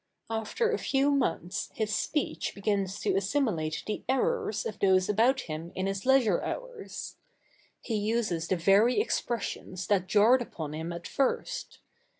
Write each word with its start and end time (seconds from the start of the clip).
After 0.31 0.71
a 0.71 0.79
few 0.79 1.11
months 1.11 1.69
his 1.75 1.95
speech 1.95 2.55
begins 2.55 2.99
to 3.01 3.15
assimilate 3.15 3.83
the 3.85 4.03
errors 4.09 4.65
of 4.65 4.79
those 4.79 5.07
about 5.07 5.41
him 5.41 5.71
in 5.75 5.85
his 5.85 6.07
leisure 6.07 6.41
hours. 6.41 7.17
He 7.81 7.97
uses 7.97 8.47
the 8.47 8.57
very 8.57 8.99
expressions 8.99 9.85
that 9.85 10.07
jarred 10.07 10.41
upon 10.41 10.73
him 10.73 10.91
at 10.91 11.07
first. 11.07 11.81